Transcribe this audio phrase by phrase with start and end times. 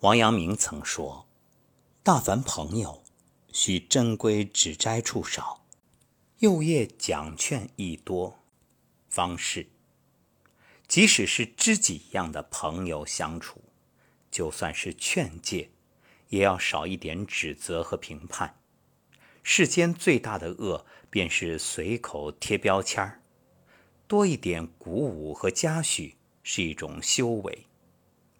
[0.00, 1.26] 王阳明曾说
[2.04, 3.02] ：“大凡朋友，
[3.50, 5.64] 须珍归指摘处少，
[6.40, 8.38] 幼业讲劝亦多，
[9.08, 9.68] 方是。
[10.86, 13.62] 即使是知己一样的朋友相处，
[14.30, 15.70] 就算是劝诫，
[16.28, 18.60] 也要少一点指责和评判。
[19.42, 23.22] 世间最大的恶，便是随口贴标签儿。
[24.06, 27.66] 多一点鼓舞和嘉许，是一种修为，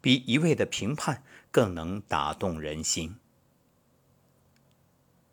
[0.02, 1.25] 比一味的评判
[1.57, 3.16] 更能打动人心。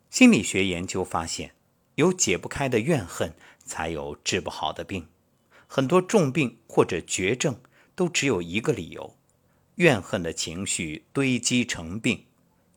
[0.08, 1.54] 心理学研究发现，
[1.96, 5.06] 有解不开的怨恨，才有治不好的病。
[5.66, 7.60] 很多重病或者绝症
[7.94, 9.14] 都只有一个理由：
[9.74, 12.24] 怨恨的情绪堆积成病，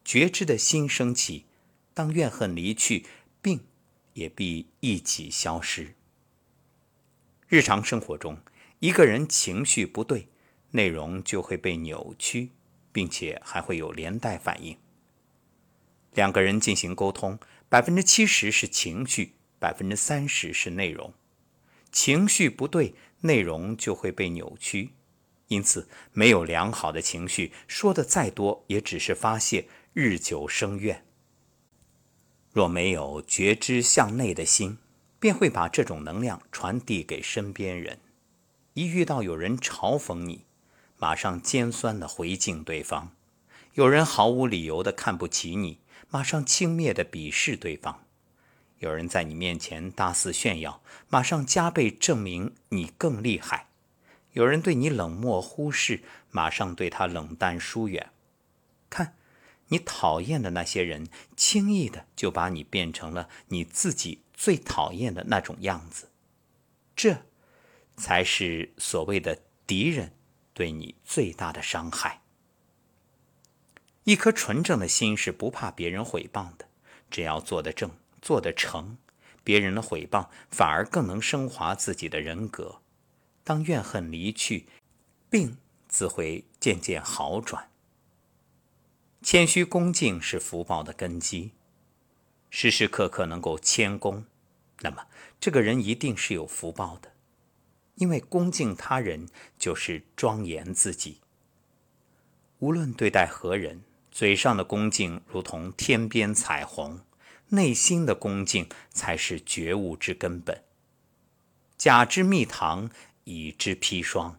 [0.03, 1.45] 觉知的心升起。
[1.93, 3.05] 当怨恨离去，
[3.41, 3.63] 病
[4.11, 5.95] 也必一起消失。
[7.47, 8.39] 日常生活中，
[8.79, 10.27] 一个人情绪不对，
[10.71, 12.52] 内容就会被扭曲，
[12.97, 14.75] 并且还会有连带反应。
[16.15, 17.38] 两个人进行沟通，
[17.69, 21.13] 百分之七十是情绪，百分之三十是内容。
[21.91, 24.94] 情绪不对，内容就会被扭曲，
[25.49, 31.05] 因此没有良好的情绪，说的再多也只是发泄，日久生怨。
[32.52, 34.79] 若没有觉知向内的心，
[35.19, 38.00] 便会把这种能量传递给身边人。
[38.73, 40.47] 一遇到有人嘲讽你，
[41.00, 43.12] 马上尖酸的回敬对方；
[43.73, 48.03] 有人毫无理由的看不起你，马上轻蔑的鄙视对方。
[48.80, 53.68] 有人在你面前大肆炫耀，马上加倍证明你更厉害；
[54.34, 58.12] 有人对你冷漠忽视，马上对他冷淡疏远。
[58.90, 59.16] 看，
[59.68, 66.09] 你讨厌的那些人，轻易的就把你变成了你自己最讨厌的那种样子。
[66.95, 67.25] 这，
[67.95, 70.14] 才是所谓的敌人
[70.58, 72.22] 对你最大的伤害。
[74.05, 76.66] 一颗纯正的心是不怕别人毁谤的，
[77.11, 77.91] 只要做得正。
[78.19, 78.97] 做得成，
[79.44, 82.81] 别人的毁谤反而更能升华自己的人格。
[83.44, 84.66] 当怨恨离去，
[85.29, 85.57] 病
[85.88, 87.69] 自会渐渐好转。
[89.22, 91.51] 谦虚恭敬是福报的根基，
[92.50, 94.25] 时时刻刻能够谦恭，
[94.79, 95.06] 那么
[95.39, 97.12] 这个人一定是有福报的。
[97.97, 99.28] 因为恭敬他人
[99.59, 101.19] 就是庄严自己。
[102.59, 107.02] 无论对待何人，嘴上的恭敬如同天边彩虹。
[107.50, 110.63] 内心的恭敬才是觉悟之根本。
[111.78, 112.90] 甲之蜜糖，
[113.24, 114.38] 乙之砒霜。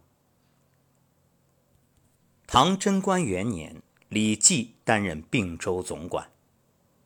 [2.47, 3.81] 唐贞观元年，
[4.11, 6.31] 李绩担任并州总管。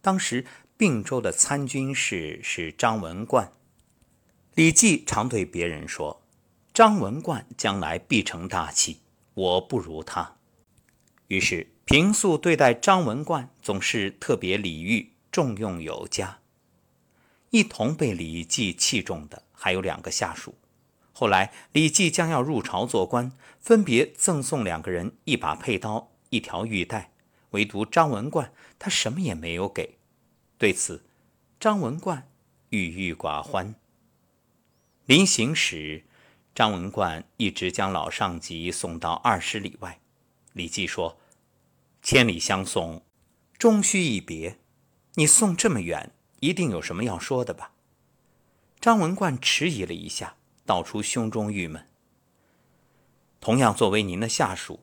[0.01, 0.45] 当时
[0.77, 3.53] 并州的参军事是张文冠。
[4.55, 6.22] 李绩常对别人说
[6.75, 9.01] ：“张文冠将来必成大器，
[9.35, 10.37] 我不如他。”
[11.29, 15.13] 于是平素对待张文冠总是特别礼遇。
[15.33, 16.41] 重用有加，
[17.49, 20.55] 一同被李绩器重的还有两个下属。
[21.11, 27.13] 后来李绩将要入朝做官，分别赠送两个人一把佩刀、一条玉带，
[27.53, 29.97] 唯独张文冠他什么也没有给。
[30.59, 31.03] 对此，
[31.59, 32.29] 张文冠
[32.69, 33.75] 郁郁寡欢。
[35.07, 36.05] 临行时，
[36.55, 40.01] 张文冠一直将老上级送到二十里外。
[40.53, 41.19] 李绩说
[42.03, 43.03] ：“千里相送，
[43.57, 44.59] 终须一别。”
[45.15, 47.73] 你送这么远，一定有什么要说的吧？
[48.81, 51.87] 张文冠迟疑了一下，道出胸中郁闷。
[53.41, 54.81] 同样作为您的下属，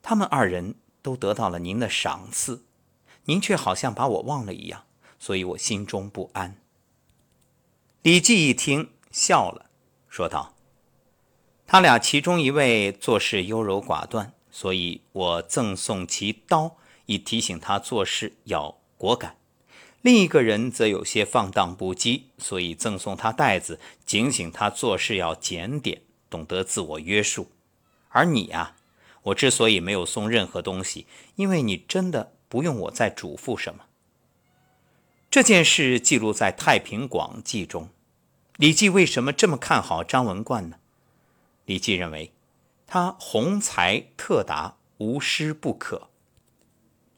[0.00, 2.64] 他们二人都得到了您的赏赐，
[3.24, 4.86] 您却好像把我忘了一样，
[5.18, 6.60] 所以我心中不安。
[8.02, 9.70] 李绩一听，笑了，
[10.08, 10.54] 说道
[11.66, 19.36] ：“他俩其中一位做事优柔寡断，所以我赠送其刀，以提醒他做事要。”果敢，
[20.00, 26.00] 另一个人则有些放荡不羁，所以赠送他袋子，警醒他做事要检点，
[26.30, 27.50] 懂得自我约束。
[28.08, 28.76] 而你呀，
[29.24, 33.84] 我之所以没有送任何东西，因为你真的不用我再嘱咐什么。
[35.30, 37.90] 这件事记录在《太平广记》中。
[38.56, 40.78] 李绩为什么这么看好张文冠呢？
[41.66, 42.32] 李绩认为，
[42.86, 46.08] 他宏才特达，无师不可。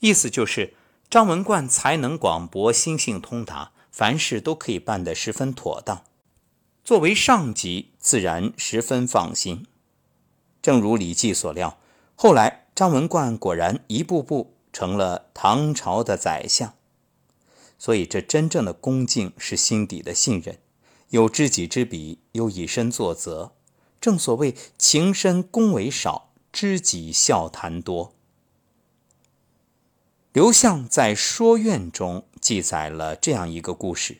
[0.01, 0.75] 意思就是。
[1.11, 6.05] 张文冠才能广博，心性通达，凡事都可以办得十分妥当。
[6.85, 9.65] 作为上级，自然十分放心。
[10.61, 11.79] 正如李绩所料，
[12.15, 16.75] 后来张文冠果然一步步成了唐朝的宰相。
[17.79, 20.59] 所以，这真正的恭敬是心底的信任，
[21.09, 23.53] 有知己知彼，有以身作则。
[24.01, 28.15] 正所谓情深恭维少，知己笑谈多。
[30.33, 34.19] 刘向在《说愿》中记载了这样一个故事：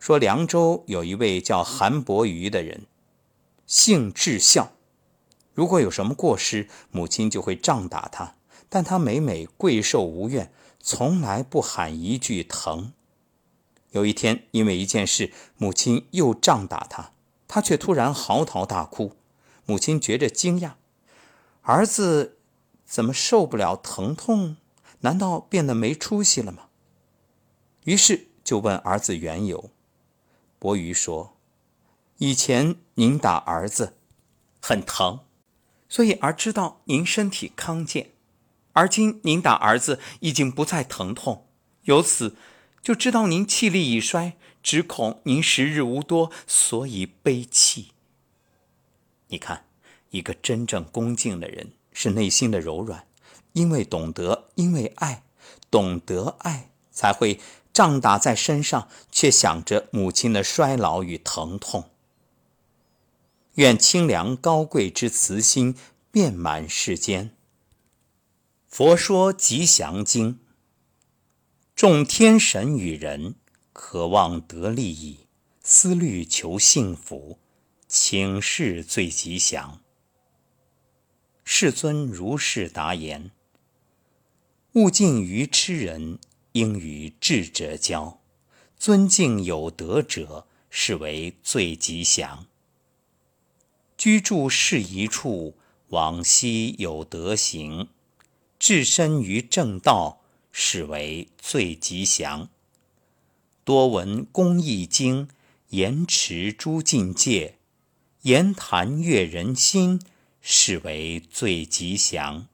[0.00, 2.86] 说凉州有一位叫韩伯瑜的人，
[3.66, 4.72] 性至孝，
[5.54, 8.34] 如果有什么过失，母亲就会杖打他，
[8.68, 12.92] 但他每每跪受无怨，从来不喊一句疼。
[13.92, 17.12] 有一天，因为一件事，母亲又杖打他，
[17.54, 19.14] 他却突然嚎啕大哭。
[19.66, 20.72] 母亲觉着惊讶，
[21.60, 22.38] 儿子
[22.86, 24.56] 怎么受不了疼痛？
[25.00, 26.68] 难道变得没出息了吗？
[27.84, 29.68] 于是就问儿子缘由。
[30.58, 31.36] 伯鱼说
[32.16, 33.98] ：“以前您打儿子
[34.62, 35.20] 很疼，
[35.90, 38.06] 所以儿知道您身体康健；
[38.72, 41.46] 而今您打儿子已经不再疼痛，
[41.82, 42.34] 由此
[42.82, 47.92] 就知道您气力已衰，只恐您时日无多，所以悲泣。
[49.28, 49.64] 你看，
[50.10, 53.06] 一个真正恭敬的人是内心的柔软。”
[53.52, 55.24] 因为懂得，因为爱，
[55.70, 57.38] 懂得爱，才会
[57.70, 61.90] 仗打在身上，却想着母亲的衰老与疼痛。
[63.56, 65.76] 愿清凉高贵之慈心
[66.10, 67.36] 遍满世间。
[68.66, 70.38] 佛说吉祥经，
[71.74, 73.34] 众天神与人
[73.72, 75.26] 渴望得利益，
[75.62, 77.38] 思虑求幸福，
[77.88, 79.80] 请示最吉祥。
[81.42, 83.32] 世尊如是答言。
[84.74, 86.18] 勿近于痴人，
[86.52, 88.20] 应与智者交。
[88.76, 92.46] 尊敬有德者，是为最吉祥。
[93.96, 95.56] 居住适宜处，
[95.88, 97.88] 往昔有德行，
[98.58, 100.21] 置身于正道，
[100.52, 102.48] 是为最吉祥。
[103.64, 105.28] 多闻公益经，
[105.70, 107.56] 言持诸境界，
[108.22, 110.00] 言谈悦人心，
[110.40, 112.46] 是为最吉祥。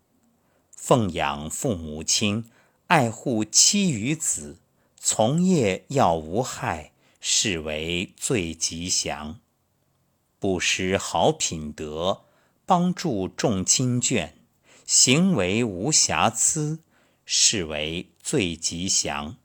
[0.70, 2.44] 奉养父母亲，
[2.86, 4.58] 爱护妻与子，
[4.96, 9.40] 从业要无害，是为最吉祥。
[10.38, 12.22] 不失好品德，
[12.64, 14.30] 帮助众亲眷，
[14.86, 16.78] 行为无瑕疵，
[17.30, 19.36] 是为最吉祥。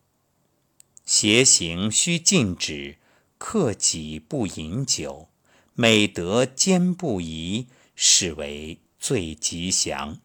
[1.05, 2.95] 邪行须禁止，
[3.37, 5.27] 克己不饮酒，
[5.73, 10.21] 美德坚不移，是为最吉祥。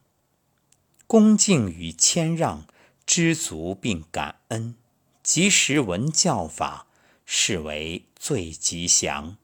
[1.09, 2.65] 恭敬与谦让，
[3.05, 4.77] 知足并感恩，
[5.25, 6.87] 及时闻教法，
[7.27, 9.37] 是为最吉祥。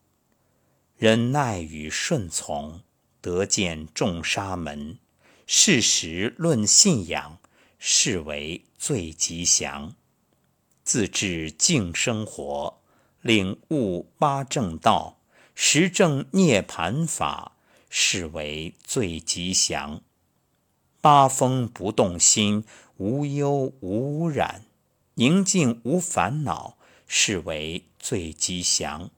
[0.97, 2.83] 忍耐与顺从，
[3.21, 5.01] 得见众沙门，
[5.49, 7.41] 事实论信仰，
[7.79, 9.95] 是为最吉祥。
[10.83, 12.81] 自治静生活，
[13.23, 15.19] 领悟八正道，
[15.55, 17.57] 实证涅盘法，
[17.89, 20.03] 是为最吉祥。
[21.01, 22.65] 八风不动心，
[22.97, 24.67] 无忧无污染，
[25.15, 26.77] 宁静无烦恼，
[27.07, 29.11] 是为最吉祥。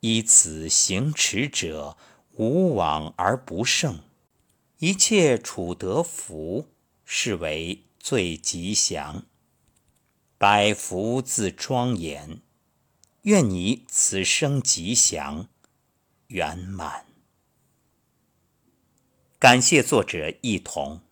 [0.00, 1.96] 依此行持者，
[2.32, 4.00] 无往而不胜，
[4.78, 6.66] 一切处得福，
[7.16, 9.24] 是为最吉祥。
[10.36, 12.40] 百福自庄严，
[13.22, 15.46] 愿你此生吉祥
[16.26, 17.06] 圆满。
[19.38, 21.02] 感谢作者一同。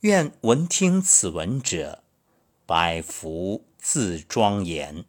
[0.00, 2.04] 愿闻听此文者，
[2.66, 5.06] 百福自庄严。